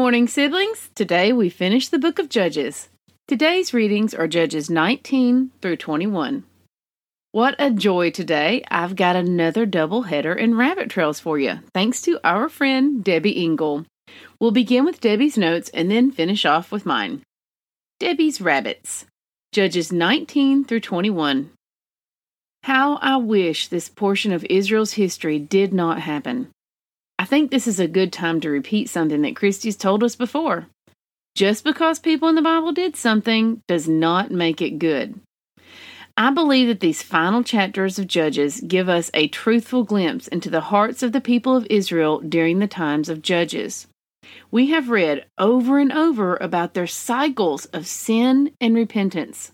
Morning, 0.00 0.26
siblings. 0.26 0.88
Today 0.94 1.30
we 1.30 1.50
finish 1.50 1.88
the 1.88 1.98
book 1.98 2.18
of 2.18 2.30
Judges. 2.30 2.88
Today's 3.28 3.74
readings 3.74 4.14
are 4.14 4.26
Judges 4.26 4.70
19 4.70 5.50
through 5.60 5.76
21. 5.76 6.42
What 7.32 7.54
a 7.58 7.70
joy 7.70 8.10
today! 8.10 8.64
I've 8.70 8.96
got 8.96 9.14
another 9.14 9.66
double 9.66 10.04
header 10.04 10.32
in 10.32 10.56
rabbit 10.56 10.88
trails 10.88 11.20
for 11.20 11.38
you, 11.38 11.58
thanks 11.74 12.00
to 12.00 12.18
our 12.24 12.48
friend 12.48 13.04
Debbie 13.04 13.44
Engel. 13.44 13.84
We'll 14.40 14.52
begin 14.52 14.86
with 14.86 15.02
Debbie's 15.02 15.36
notes 15.36 15.68
and 15.74 15.90
then 15.90 16.10
finish 16.10 16.46
off 16.46 16.72
with 16.72 16.86
mine. 16.86 17.20
Debbie's 17.98 18.40
Rabbits, 18.40 19.04
Judges 19.52 19.92
19 19.92 20.64
through 20.64 20.80
21. 20.80 21.50
How 22.62 22.96
I 23.02 23.18
wish 23.18 23.68
this 23.68 23.90
portion 23.90 24.32
of 24.32 24.46
Israel's 24.48 24.94
history 24.94 25.38
did 25.38 25.74
not 25.74 26.00
happen. 26.00 26.48
I 27.20 27.26
think 27.26 27.50
this 27.50 27.66
is 27.66 27.78
a 27.78 27.86
good 27.86 28.14
time 28.14 28.40
to 28.40 28.48
repeat 28.48 28.88
something 28.88 29.20
that 29.20 29.36
Christy's 29.36 29.76
told 29.76 30.02
us 30.02 30.16
before. 30.16 30.68
Just 31.34 31.64
because 31.64 31.98
people 31.98 32.30
in 32.30 32.34
the 32.34 32.40
Bible 32.40 32.72
did 32.72 32.96
something 32.96 33.60
does 33.68 33.86
not 33.86 34.30
make 34.30 34.62
it 34.62 34.78
good. 34.78 35.20
I 36.16 36.30
believe 36.30 36.68
that 36.68 36.80
these 36.80 37.02
final 37.02 37.44
chapters 37.44 37.98
of 37.98 38.06
Judges 38.06 38.62
give 38.66 38.88
us 38.88 39.10
a 39.12 39.28
truthful 39.28 39.84
glimpse 39.84 40.28
into 40.28 40.48
the 40.48 40.62
hearts 40.72 41.02
of 41.02 41.12
the 41.12 41.20
people 41.20 41.54
of 41.54 41.66
Israel 41.68 42.20
during 42.20 42.58
the 42.58 42.66
times 42.66 43.10
of 43.10 43.20
Judges. 43.20 43.86
We 44.50 44.70
have 44.70 44.88
read 44.88 45.26
over 45.36 45.78
and 45.78 45.92
over 45.92 46.38
about 46.38 46.72
their 46.72 46.86
cycles 46.86 47.66
of 47.66 47.86
sin 47.86 48.52
and 48.62 48.74
repentance. 48.74 49.52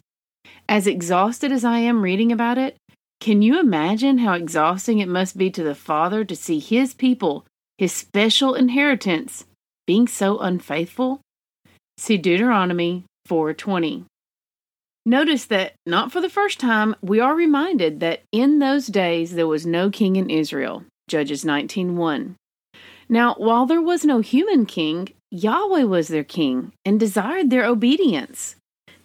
As 0.69 0.87
exhausted 0.87 1.51
as 1.51 1.65
I 1.65 1.81
am 1.81 2.03
reading 2.03 2.31
about 2.31 2.59
it, 2.59 2.77
can 3.19 3.43
you 3.43 3.59
imagine 3.59 4.19
how 4.19 4.35
exhausting 4.35 5.01
it 5.01 5.09
must 5.09 5.37
be 5.37 5.51
to 5.51 5.65
the 5.65 5.75
Father 5.75 6.25
to 6.25 6.37
see 6.37 6.61
his 6.61 6.95
people 6.95 7.45
his 7.79 7.93
special 7.93 8.55
inheritance, 8.55 9.45
being 9.87 10.09
so 10.09 10.39
unfaithful? 10.39 11.21
See 11.99 12.17
Deuteronomy 12.17 13.05
4:20. 13.29 14.05
Notice 15.05 15.45
that 15.47 15.75
not 15.87 16.11
for 16.11 16.21
the 16.21 16.29
first 16.29 16.59
time 16.59 16.97
we 17.01 17.21
are 17.21 17.35
reminded 17.35 18.01
that 18.01 18.23
in 18.33 18.59
those 18.59 18.89
days 18.89 19.35
there 19.35 19.47
was 19.47 19.65
no 19.65 19.89
king 19.91 20.17
in 20.17 20.29
Israel. 20.31 20.85
Judges 21.09 21.45
19:1. 21.45 22.35
Now, 23.09 23.35
while 23.35 23.67
there 23.67 23.81
was 23.81 24.05
no 24.05 24.19
human 24.19 24.67
king, 24.67 25.09
Yahweh 25.31 25.85
was 25.85 26.09
their 26.09 26.25
king 26.25 26.73
and 26.85 26.99
desired 26.99 27.51
their 27.51 27.65
obedience. 27.65 28.57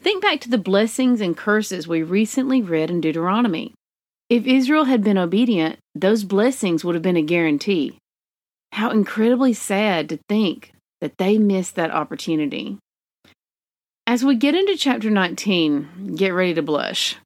Think 0.01 0.23
back 0.23 0.41
to 0.41 0.49
the 0.49 0.57
blessings 0.57 1.21
and 1.21 1.37
curses 1.37 1.87
we 1.87 2.01
recently 2.01 2.61
read 2.63 2.89
in 2.89 3.01
Deuteronomy. 3.01 3.73
If 4.29 4.47
Israel 4.47 4.85
had 4.85 5.03
been 5.03 5.19
obedient, 5.19 5.77
those 5.93 6.23
blessings 6.23 6.83
would 6.83 6.95
have 6.95 7.03
been 7.03 7.17
a 7.17 7.21
guarantee. 7.21 7.97
How 8.71 8.89
incredibly 8.89 9.53
sad 9.53 10.09
to 10.09 10.19
think 10.29 10.73
that 11.01 11.17
they 11.17 11.37
missed 11.37 11.75
that 11.75 11.91
opportunity. 11.91 12.77
As 14.07 14.23
we 14.23 14.35
get 14.35 14.55
into 14.55 14.77
chapter 14.77 15.09
19, 15.09 16.15
get 16.15 16.29
ready 16.29 16.53
to 16.53 16.61
blush. 16.61 17.17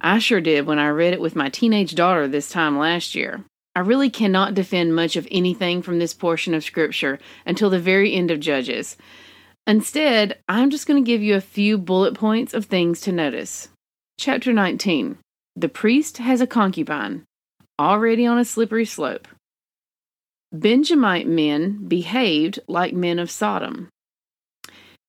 I 0.00 0.18
sure 0.18 0.40
did 0.40 0.66
when 0.66 0.78
I 0.78 0.88
read 0.88 1.12
it 1.12 1.20
with 1.20 1.36
my 1.36 1.48
teenage 1.48 1.94
daughter 1.94 2.26
this 2.26 2.50
time 2.50 2.78
last 2.78 3.14
year. 3.14 3.44
I 3.74 3.80
really 3.80 4.10
cannot 4.10 4.54
defend 4.54 4.94
much 4.94 5.16
of 5.16 5.26
anything 5.30 5.82
from 5.82 5.98
this 5.98 6.12
portion 6.12 6.52
of 6.52 6.64
Scripture 6.64 7.18
until 7.46 7.70
the 7.70 7.78
very 7.78 8.12
end 8.12 8.30
of 8.30 8.40
Judges. 8.40 8.96
Instead, 9.66 10.38
I'm 10.48 10.70
just 10.70 10.86
going 10.86 11.02
to 11.02 11.06
give 11.06 11.22
you 11.22 11.36
a 11.36 11.40
few 11.40 11.78
bullet 11.78 12.14
points 12.14 12.52
of 12.52 12.66
things 12.66 13.00
to 13.02 13.12
notice. 13.12 13.68
Chapter 14.18 14.52
19 14.52 15.18
The 15.56 15.68
priest 15.68 16.18
has 16.18 16.40
a 16.40 16.46
concubine, 16.46 17.24
already 17.78 18.26
on 18.26 18.38
a 18.38 18.44
slippery 18.44 18.84
slope. 18.84 19.28
Benjamite 20.52 21.26
men 21.26 21.88
behaved 21.88 22.60
like 22.68 22.92
men 22.92 23.18
of 23.18 23.30
Sodom. 23.30 23.88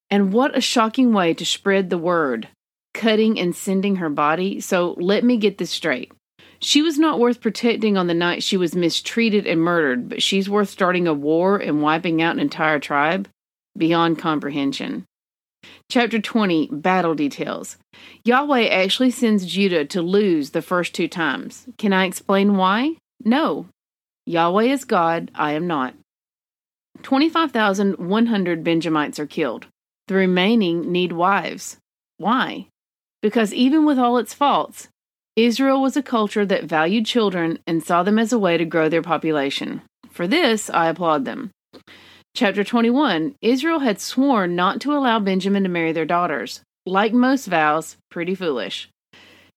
And 0.09 0.31
what 0.31 0.57
a 0.57 0.61
shocking 0.61 1.11
way 1.11 1.33
to 1.33 1.45
spread 1.45 1.89
the 1.89 1.97
word, 1.97 2.47
cutting 2.93 3.37
and 3.39 3.55
sending 3.55 3.97
her 3.97 4.09
body. 4.09 4.61
So 4.61 4.95
let 4.99 5.23
me 5.23 5.37
get 5.37 5.57
this 5.57 5.71
straight. 5.71 6.13
She 6.59 6.81
was 6.81 6.97
not 6.97 7.19
worth 7.19 7.41
protecting 7.41 7.97
on 7.97 8.07
the 8.07 8.13
night 8.13 8.41
she 8.41 8.55
was 8.55 8.73
mistreated 8.73 9.45
and 9.45 9.59
murdered, 9.59 10.07
but 10.07 10.23
she's 10.23 10.49
worth 10.49 10.69
starting 10.69 11.07
a 11.07 11.13
war 11.13 11.57
and 11.57 11.81
wiping 11.81 12.21
out 12.21 12.35
an 12.35 12.39
entire 12.39 12.79
tribe? 12.79 13.27
Beyond 13.77 14.19
comprehension. 14.19 15.03
Chapter 15.89 16.19
20 16.19 16.69
Battle 16.71 17.15
Details. 17.15 17.77
Yahweh 18.23 18.67
actually 18.67 19.11
sends 19.11 19.45
Judah 19.45 19.83
to 19.85 20.01
lose 20.01 20.51
the 20.51 20.61
first 20.61 20.93
two 20.93 21.09
times. 21.09 21.65
Can 21.77 21.91
I 21.91 22.05
explain 22.05 22.55
why? 22.55 22.95
No. 23.25 23.67
Yahweh 24.25 24.65
is 24.65 24.85
God, 24.85 25.31
I 25.35 25.51
am 25.53 25.67
not. 25.67 25.93
25,100 27.01 28.63
Benjamites 28.63 29.19
are 29.19 29.25
killed. 29.25 29.67
The 30.07 30.15
remaining 30.15 30.91
need 30.91 31.11
wives. 31.11 31.77
Why? 32.17 32.67
Because 33.21 33.53
even 33.53 33.85
with 33.85 33.97
all 33.97 34.17
its 34.17 34.33
faults, 34.33 34.87
Israel 35.35 35.81
was 35.81 35.97
a 35.97 36.03
culture 36.03 36.45
that 36.45 36.65
valued 36.65 37.05
children 37.05 37.59
and 37.65 37.83
saw 37.83 38.03
them 38.03 38.19
as 38.19 38.31
a 38.31 38.39
way 38.39 38.57
to 38.57 38.65
grow 38.65 38.87
their 38.87 39.01
population. 39.01 39.81
For 40.11 40.27
this, 40.27 40.69
I 40.69 40.87
applaud 40.87 41.25
them. 41.25 41.51
Chapter 42.35 42.63
21 42.63 43.35
Israel 43.41 43.79
had 43.79 43.99
sworn 43.99 44.55
not 44.55 44.79
to 44.81 44.93
allow 44.93 45.19
Benjamin 45.19 45.63
to 45.63 45.69
marry 45.69 45.91
their 45.91 46.05
daughters. 46.05 46.61
Like 46.85 47.13
most 47.13 47.47
vows, 47.47 47.97
pretty 48.11 48.35
foolish. 48.35 48.89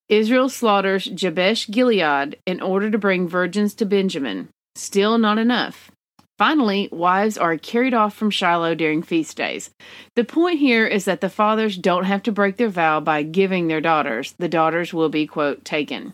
Israel 0.09 0.49
slaughters 0.49 1.07
Jabesh 1.07 1.69
Gilead 1.69 2.37
in 2.47 2.61
order 2.61 2.91
to 2.91 2.99
bring 2.99 3.29
virgins 3.29 3.75
to 3.75 3.85
Benjamin. 3.85 4.49
Still 4.77 5.17
not 5.17 5.39
enough. 5.39 5.91
Finally, 6.37 6.91
wives 6.93 7.39
are 7.39 7.57
carried 7.57 7.95
off 7.95 8.15
from 8.15 8.31
Shiloh 8.31 8.75
during 8.75 9.03
feast 9.03 9.35
days. 9.35 9.71
The 10.17 10.25
point 10.25 10.59
here 10.59 10.87
is 10.87 11.07
that 11.07 11.23
the 11.23 11.31
fathers 11.31 11.79
don't 11.79 12.05
have 12.05 12.23
to 12.25 12.33
break 12.33 12.59
their 12.59 12.69
vow 12.69 13.01
by 13.01 13.23
giving 13.23 13.69
their 13.69 13.81
daughters. 13.81 14.35
The 14.39 14.51
daughters 14.51 14.93
will 14.93 15.09
be, 15.09 15.27
quote, 15.27 15.65
taken. 15.65 16.13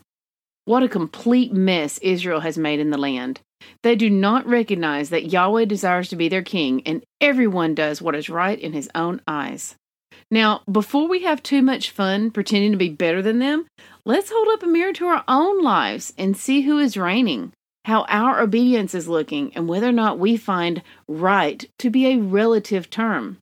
What 0.63 0.81
a 0.81 0.87
complete 0.87 1.51
mess 1.51 1.97
Israel 1.97 2.39
has 2.39 2.57
made 2.57 2.79
in 2.79 2.89
the 2.89 2.97
land. 2.97 3.41
They 3.81 3.97
do 3.97 4.09
not 4.09 4.47
recognize 4.47 5.09
that 5.09 5.29
Yahweh 5.29 5.65
desires 5.65 6.07
to 6.09 6.15
be 6.15 6.29
their 6.29 6.41
king, 6.41 6.83
and 6.85 7.03
everyone 7.19 7.75
does 7.75 8.01
what 8.01 8.15
is 8.15 8.29
right 8.29 8.57
in 8.57 8.71
his 8.71 8.89
own 8.95 9.19
eyes. 9.27 9.75
Now, 10.31 10.61
before 10.71 11.09
we 11.09 11.23
have 11.23 11.43
too 11.43 11.61
much 11.61 11.91
fun 11.91 12.31
pretending 12.31 12.71
to 12.71 12.77
be 12.77 12.87
better 12.87 13.21
than 13.21 13.39
them, 13.39 13.65
let's 14.05 14.31
hold 14.31 14.47
up 14.53 14.63
a 14.63 14.67
mirror 14.67 14.93
to 14.93 15.07
our 15.07 15.25
own 15.27 15.61
lives 15.61 16.13
and 16.17 16.37
see 16.37 16.61
who 16.61 16.79
is 16.79 16.95
reigning 16.95 17.51
how 17.85 18.03
our 18.03 18.39
obedience 18.41 18.93
is 18.93 19.07
looking, 19.07 19.53
and 19.55 19.67
whether 19.67 19.89
or 19.89 19.93
not 19.93 20.19
we 20.19 20.37
find 20.37 20.81
right 21.07 21.69
to 21.79 21.89
be 21.89 22.07
a 22.07 22.17
relative 22.17 22.89
term. 22.89 23.37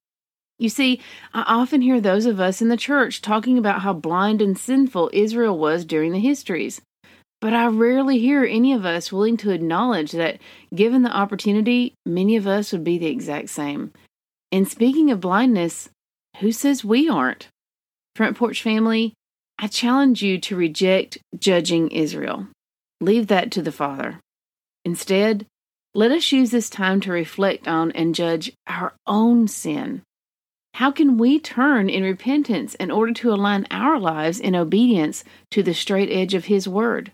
You 0.57 0.69
see, 0.69 1.01
I 1.33 1.43
often 1.47 1.81
hear 1.81 1.99
those 1.99 2.25
of 2.25 2.39
us 2.39 2.61
in 2.61 2.69
the 2.69 2.77
church 2.77 3.21
talking 3.21 3.57
about 3.57 3.81
how 3.81 3.93
blind 3.93 4.41
and 4.41 4.57
sinful 4.57 5.09
Israel 5.11 5.57
was 5.57 5.85
during 5.85 6.11
the 6.11 6.19
histories. 6.19 6.81
But 7.39 7.53
I 7.53 7.65
rarely 7.65 8.19
hear 8.19 8.43
any 8.45 8.71
of 8.71 8.85
us 8.85 9.11
willing 9.11 9.37
to 9.37 9.49
acknowledge 9.49 10.11
that, 10.11 10.39
given 10.75 11.01
the 11.01 11.15
opportunity, 11.15 11.95
many 12.05 12.35
of 12.35 12.45
us 12.45 12.71
would 12.71 12.83
be 12.83 12.99
the 12.99 13.07
exact 13.07 13.49
same. 13.49 13.91
And 14.51 14.67
speaking 14.67 15.09
of 15.09 15.21
blindness, 15.21 15.89
who 16.39 16.51
says 16.51 16.85
we 16.85 17.09
aren't? 17.09 17.47
Front 18.15 18.37
Porch 18.37 18.61
family, 18.61 19.13
I 19.57 19.67
challenge 19.67 20.21
you 20.21 20.39
to 20.41 20.55
reject 20.55 21.17
judging 21.39 21.89
Israel. 21.89 22.47
Leave 22.99 23.27
that 23.27 23.49
to 23.51 23.63
the 23.63 23.71
Father. 23.71 24.19
Instead, 24.85 25.45
let 25.93 26.11
us 26.11 26.31
use 26.31 26.51
this 26.51 26.69
time 26.69 27.01
to 27.01 27.11
reflect 27.11 27.67
on 27.67 27.91
and 27.91 28.15
judge 28.15 28.53
our 28.67 28.93
own 29.05 29.47
sin. 29.47 30.03
How 30.75 30.89
can 30.89 31.17
we 31.17 31.39
turn 31.39 31.89
in 31.89 32.03
repentance 32.03 32.75
in 32.75 32.91
order 32.91 33.13
to 33.13 33.33
align 33.33 33.67
our 33.69 33.99
lives 33.99 34.39
in 34.39 34.55
obedience 34.55 35.23
to 35.51 35.61
the 35.61 35.73
straight 35.73 36.09
edge 36.09 36.33
of 36.33 36.45
His 36.45 36.67
Word? 36.67 37.11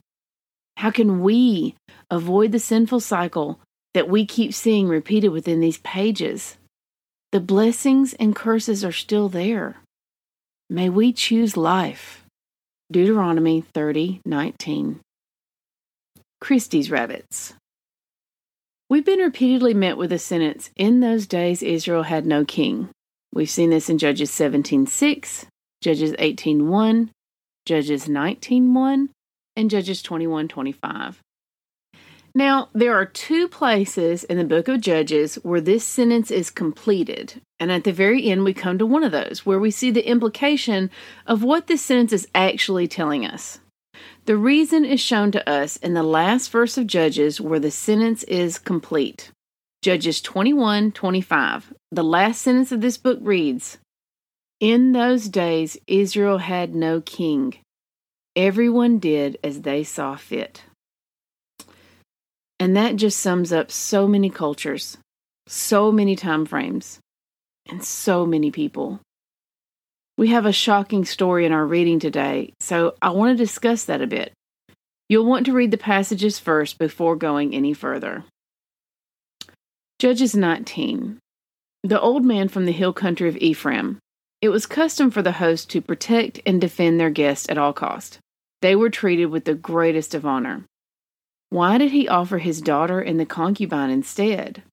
How 0.77 0.91
can 0.91 1.21
we 1.21 1.75
avoid 2.11 2.51
the 2.51 2.59
sinful 2.59 2.99
cycle 2.99 3.59
that 3.95 4.07
we 4.07 4.25
keep 4.27 4.53
seeing 4.53 4.87
repeated 4.87 5.29
within 5.29 5.59
these 5.59 5.79
pages? 5.79 6.57
The 7.31 7.39
blessings 7.39 8.13
and 8.13 8.35
curses 8.35 8.85
are 8.85 8.91
still 8.91 9.27
there. 9.27 9.77
May 10.69 10.89
we 10.89 11.11
choose 11.11 11.57
life. 11.57 12.23
Deuteronomy 12.91 13.61
30 13.73 14.21
19. 14.23 14.99
Christy's 16.39 16.91
Rabbits. 16.91 17.53
We've 18.89 19.05
been 19.05 19.19
repeatedly 19.19 19.73
met 19.73 19.97
with 19.97 20.11
the 20.11 20.19
sentence, 20.19 20.69
In 20.75 20.99
those 20.99 21.27
days 21.27 21.61
Israel 21.61 22.03
had 22.03 22.25
no 22.25 22.45
king. 22.45 22.89
We've 23.33 23.49
seen 23.49 23.69
this 23.69 23.89
in 23.89 23.97
Judges 23.97 24.31
17:6, 24.31 25.45
Judges 25.81 26.13
18:1, 26.19 27.09
Judges 27.65 28.07
19:1, 28.07 29.09
and 29.55 29.69
Judges 29.69 30.01
21:25. 30.01 31.21
Now, 32.33 32.69
there 32.73 32.93
are 32.93 33.05
two 33.05 33.47
places 33.47 34.23
in 34.23 34.37
the 34.37 34.43
book 34.43 34.67
of 34.67 34.79
Judges 34.79 35.35
where 35.41 35.59
this 35.59 35.83
sentence 35.83 36.29
is 36.29 36.51
completed. 36.51 37.41
And 37.59 37.71
at 37.71 37.83
the 37.83 37.91
very 37.91 38.25
end, 38.25 38.43
we 38.43 38.53
come 38.53 38.77
to 38.77 38.85
one 38.85 39.03
of 39.03 39.11
those 39.11 39.43
where 39.43 39.59
we 39.59 39.71
see 39.71 39.89
the 39.89 40.07
implication 40.07 40.91
of 41.25 41.43
what 41.43 41.65
this 41.65 41.81
sentence 41.81 42.13
is 42.13 42.27
actually 42.35 42.87
telling 42.87 43.25
us. 43.25 43.59
The 44.25 44.37
reason 44.37 44.85
is 44.85 44.99
shown 44.99 45.31
to 45.31 45.49
us 45.49 45.77
in 45.77 45.93
the 45.93 46.03
last 46.03 46.51
verse 46.51 46.77
of 46.77 46.87
Judges 46.87 47.39
where 47.39 47.59
the 47.59 47.71
sentence 47.71 48.23
is 48.23 48.59
complete. 48.59 49.31
Judges 49.81 50.21
21 50.21 50.91
25. 50.91 51.73
The 51.91 52.03
last 52.03 52.41
sentence 52.41 52.71
of 52.71 52.81
this 52.81 52.97
book 52.97 53.19
reads 53.21 53.77
In 54.59 54.91
those 54.91 55.29
days, 55.29 55.77
Israel 55.87 56.39
had 56.39 56.75
no 56.75 56.99
king. 57.01 57.55
Everyone 58.35 58.99
did 58.99 59.37
as 59.43 59.61
they 59.61 59.83
saw 59.83 60.15
fit. 60.15 60.63
And 62.59 62.75
that 62.75 62.95
just 62.95 63.19
sums 63.19 63.53
up 63.53 63.71
so 63.71 64.07
many 64.07 64.29
cultures, 64.29 64.97
so 65.47 65.91
many 65.91 66.15
time 66.15 66.45
frames, 66.45 66.99
and 67.67 67.83
so 67.83 68.25
many 68.25 68.51
people. 68.51 68.99
We 70.17 70.29
have 70.29 70.47
a 70.47 70.51
shocking 70.51 71.05
story 71.05 71.45
in 71.45 71.51
our 71.51 71.65
reading 71.65 71.99
today, 71.99 72.53
so 72.59 72.95
I 73.03 73.11
want 73.11 73.37
to 73.37 73.43
discuss 73.43 73.85
that 73.85 74.01
a 74.01 74.07
bit. 74.07 74.33
You'll 75.07 75.27
want 75.27 75.45
to 75.45 75.53
read 75.53 75.69
the 75.69 75.77
passages 75.77 76.39
first 76.39 76.79
before 76.79 77.15
going 77.15 77.53
any 77.53 77.71
further. 77.71 78.25
Judges 79.99 80.35
19. 80.35 81.19
The 81.83 82.01
old 82.01 82.25
man 82.25 82.47
from 82.47 82.65
the 82.65 82.71
hill 82.71 82.93
country 82.93 83.29
of 83.29 83.37
Ephraim. 83.37 83.99
It 84.41 84.49
was 84.49 84.65
custom 84.65 85.11
for 85.11 85.21
the 85.21 85.33
host 85.33 85.69
to 85.69 85.81
protect 85.81 86.39
and 86.47 86.59
defend 86.59 86.99
their 86.99 87.11
guests 87.11 87.47
at 87.47 87.59
all 87.59 87.73
cost. 87.73 88.17
They 88.63 88.75
were 88.75 88.89
treated 88.89 89.27
with 89.27 89.45
the 89.45 89.53
greatest 89.53 90.15
of 90.15 90.25
honor. 90.25 90.65
Why 91.51 91.77
did 91.77 91.91
he 91.91 92.07
offer 92.07 92.39
his 92.39 92.59
daughter 92.59 92.99
and 92.99 93.19
the 93.19 93.25
concubine 93.27 93.91
instead? 93.91 94.63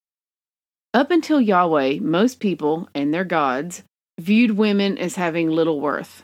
Up 0.94 1.10
until 1.10 1.38
Yahweh, 1.38 1.98
most 2.00 2.40
people 2.40 2.88
and 2.94 3.12
their 3.12 3.24
gods 3.24 3.82
viewed 4.18 4.52
women 4.52 4.98
as 4.98 5.16
having 5.16 5.50
little 5.50 5.80
worth. 5.80 6.22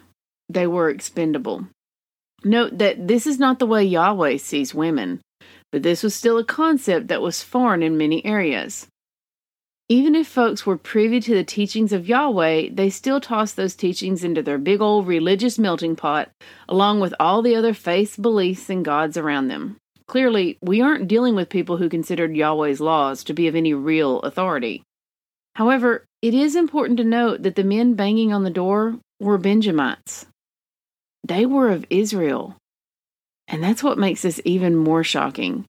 They 0.48 0.66
were 0.66 0.90
expendable. 0.90 1.66
Note 2.44 2.78
that 2.78 3.06
this 3.06 3.26
is 3.26 3.38
not 3.38 3.58
the 3.58 3.66
way 3.66 3.84
Yahweh 3.84 4.38
sees 4.38 4.74
women, 4.74 5.20
but 5.72 5.82
this 5.82 6.02
was 6.02 6.14
still 6.14 6.38
a 6.38 6.44
concept 6.44 7.08
that 7.08 7.22
was 7.22 7.42
foreign 7.42 7.82
in 7.82 7.98
many 7.98 8.24
areas. 8.24 8.86
Even 9.88 10.14
if 10.14 10.28
folks 10.28 10.64
were 10.64 10.76
privy 10.76 11.18
to 11.18 11.34
the 11.34 11.42
teachings 11.42 11.92
of 11.92 12.08
Yahweh, 12.08 12.68
they 12.72 12.90
still 12.90 13.20
tossed 13.20 13.56
those 13.56 13.74
teachings 13.74 14.22
into 14.22 14.40
their 14.40 14.56
big 14.56 14.80
old 14.80 15.06
religious 15.06 15.58
melting 15.58 15.96
pot, 15.96 16.30
along 16.68 17.00
with 17.00 17.12
all 17.18 17.42
the 17.42 17.56
other 17.56 17.74
faiths, 17.74 18.16
beliefs, 18.16 18.70
and 18.70 18.84
gods 18.84 19.16
around 19.16 19.48
them. 19.48 19.76
Clearly, 20.06 20.58
we 20.62 20.80
aren't 20.80 21.08
dealing 21.08 21.34
with 21.34 21.48
people 21.48 21.76
who 21.76 21.88
considered 21.88 22.36
Yahweh's 22.36 22.80
laws 22.80 23.24
to 23.24 23.34
be 23.34 23.48
of 23.48 23.56
any 23.56 23.74
real 23.74 24.20
authority. 24.20 24.82
However, 25.56 26.04
it 26.22 26.34
is 26.34 26.54
important 26.54 26.98
to 26.98 27.04
note 27.04 27.42
that 27.42 27.56
the 27.56 27.64
men 27.64 27.94
banging 27.94 28.32
on 28.32 28.44
the 28.44 28.50
door 28.50 28.98
were 29.20 29.38
Benjamites. 29.38 30.26
They 31.26 31.46
were 31.46 31.70
of 31.70 31.86
Israel. 31.90 32.56
And 33.48 33.62
that's 33.62 33.82
what 33.82 33.98
makes 33.98 34.22
this 34.22 34.40
even 34.44 34.76
more 34.76 35.02
shocking. 35.04 35.64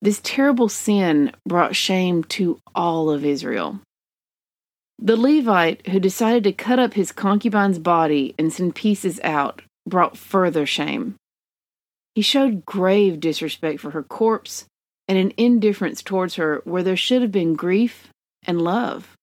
This 0.00 0.20
terrible 0.22 0.68
sin 0.68 1.32
brought 1.46 1.74
shame 1.74 2.24
to 2.24 2.60
all 2.74 3.10
of 3.10 3.24
Israel. 3.24 3.80
The 4.98 5.16
Levite 5.16 5.86
who 5.88 6.00
decided 6.00 6.44
to 6.44 6.52
cut 6.52 6.78
up 6.78 6.94
his 6.94 7.12
concubine's 7.12 7.78
body 7.78 8.34
and 8.38 8.52
send 8.52 8.74
pieces 8.74 9.20
out 9.22 9.62
brought 9.86 10.18
further 10.18 10.66
shame. 10.66 11.14
He 12.14 12.22
showed 12.22 12.66
grave 12.66 13.20
disrespect 13.20 13.80
for 13.80 13.92
her 13.92 14.02
corpse 14.02 14.66
and 15.06 15.16
an 15.16 15.32
indifference 15.36 16.02
towards 16.02 16.34
her 16.34 16.62
where 16.64 16.82
there 16.82 16.96
should 16.96 17.22
have 17.22 17.32
been 17.32 17.54
grief 17.54 18.08
and 18.44 18.60
love. 18.60 19.14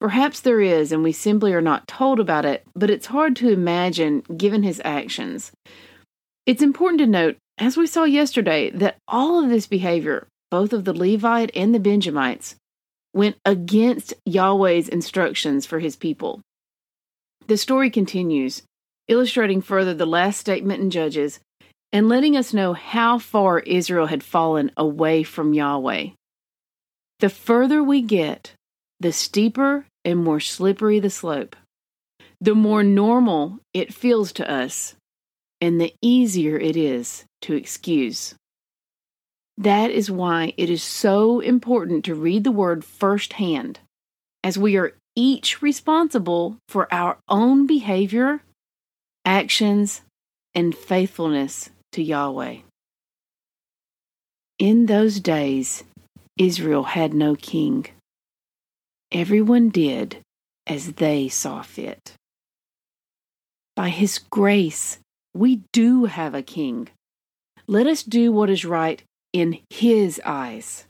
Perhaps 0.00 0.40
there 0.40 0.60
is, 0.60 0.92
and 0.92 1.02
we 1.02 1.12
simply 1.12 1.52
are 1.54 1.62
not 1.62 1.88
told 1.88 2.20
about 2.20 2.44
it, 2.44 2.64
but 2.74 2.90
it's 2.90 3.06
hard 3.06 3.36
to 3.36 3.50
imagine 3.50 4.20
given 4.36 4.62
his 4.62 4.80
actions. 4.84 5.52
It's 6.46 6.62
important 6.62 6.98
to 7.00 7.06
note, 7.06 7.36
as 7.58 7.76
we 7.76 7.86
saw 7.86 8.04
yesterday, 8.04 8.70
that 8.70 8.98
all 9.08 9.42
of 9.42 9.48
this 9.48 9.66
behavior, 9.66 10.26
both 10.50 10.72
of 10.72 10.84
the 10.84 10.92
Levite 10.92 11.50
and 11.54 11.74
the 11.74 11.80
Benjamites, 11.80 12.56
went 13.14 13.36
against 13.44 14.12
Yahweh's 14.26 14.88
instructions 14.88 15.64
for 15.64 15.78
his 15.78 15.96
people. 15.96 16.40
The 17.46 17.56
story 17.56 17.90
continues, 17.90 18.62
illustrating 19.08 19.62
further 19.62 19.94
the 19.94 20.06
last 20.06 20.40
statement 20.40 20.82
in 20.82 20.90
Judges 20.90 21.40
and 21.92 22.08
letting 22.08 22.36
us 22.36 22.52
know 22.52 22.72
how 22.72 23.18
far 23.18 23.60
Israel 23.60 24.06
had 24.06 24.24
fallen 24.24 24.70
away 24.76 25.22
from 25.22 25.54
Yahweh. 25.54 26.08
The 27.20 27.28
further 27.28 27.82
we 27.82 28.02
get, 28.02 28.52
the 29.00 29.12
steeper 29.12 29.86
and 30.04 30.22
more 30.22 30.40
slippery 30.40 31.00
the 31.00 31.10
slope. 31.10 31.56
The 32.40 32.54
more 32.54 32.82
normal 32.82 33.58
it 33.72 33.94
feels 33.94 34.32
to 34.32 34.50
us, 34.50 34.94
and 35.60 35.80
the 35.80 35.94
easier 36.02 36.58
it 36.58 36.76
is 36.76 37.24
to 37.42 37.54
excuse. 37.54 38.34
That 39.56 39.90
is 39.90 40.10
why 40.10 40.52
it 40.56 40.68
is 40.68 40.82
so 40.82 41.40
important 41.40 42.04
to 42.04 42.14
read 42.14 42.44
the 42.44 42.50
word 42.50 42.84
firsthand, 42.84 43.78
as 44.42 44.58
we 44.58 44.76
are 44.76 44.94
each 45.16 45.62
responsible 45.62 46.56
for 46.68 46.92
our 46.92 47.18
own 47.28 47.66
behavior, 47.66 48.42
actions, 49.24 50.02
and 50.54 50.74
faithfulness 50.74 51.70
to 51.92 52.02
Yahweh. 52.02 52.58
In 54.58 54.86
those 54.86 55.20
days, 55.20 55.84
Israel 56.36 56.82
had 56.82 57.14
no 57.14 57.36
king. 57.36 57.86
Everyone 59.14 59.70
did 59.70 60.18
as 60.66 60.94
they 60.94 61.28
saw 61.28 61.62
fit. 61.62 62.12
By 63.76 63.88
His 63.88 64.18
grace, 64.18 64.98
we 65.32 65.62
do 65.72 66.04
have 66.06 66.34
a 66.34 66.42
king. 66.42 66.88
Let 67.66 67.86
us 67.86 68.02
do 68.02 68.32
what 68.32 68.50
is 68.50 68.64
right 68.64 69.02
in 69.32 69.60
His 69.70 70.20
eyes. 70.24 70.84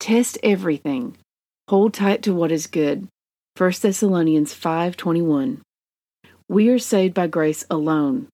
Test 0.00 0.38
everything. 0.42 1.18
Hold 1.68 1.92
tight 1.92 2.22
to 2.22 2.34
what 2.34 2.52
is 2.52 2.66
good. 2.66 3.08
1 3.58 3.72
Thessalonians 3.82 4.54
5:21. 4.54 5.60
We 6.48 6.68
are 6.68 6.78
saved 6.78 7.14
by 7.14 7.26
grace 7.26 7.64
alone, 7.68 8.28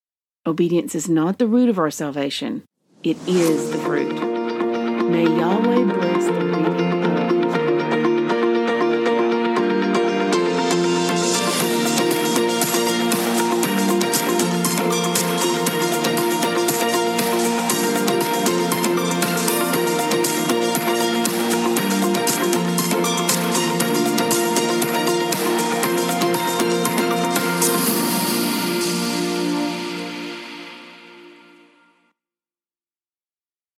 Obedience 0.46 0.94
is 0.94 1.06
not 1.06 1.38
the 1.38 1.46
root 1.46 1.68
of 1.68 1.78
our 1.78 1.90
salvation, 1.90 2.62
it 3.02 3.18
is 3.28 3.70
the 3.72 3.78
fruit. 3.78 4.14
May 5.10 5.24
Yahweh 5.24 5.84
bless 5.84 6.24
the 6.24 6.69